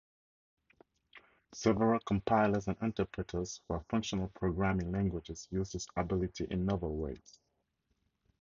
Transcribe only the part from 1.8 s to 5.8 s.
compilers and interpreters for functional programming languages use